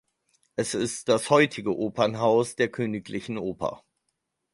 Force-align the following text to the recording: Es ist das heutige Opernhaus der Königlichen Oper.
Es 0.55 0.73
ist 0.73 1.09
das 1.09 1.29
heutige 1.29 1.77
Opernhaus 1.77 2.55
der 2.55 2.69
Königlichen 2.71 3.37
Oper. 3.37 3.83